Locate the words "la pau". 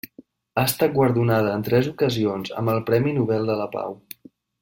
3.63-3.95